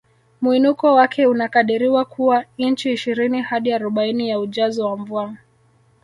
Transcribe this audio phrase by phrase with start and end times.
[0.41, 5.35] Mwinuko wake unakadiriwa kuwa inchi ishirini hadi arobaini ya ujazo wa mvua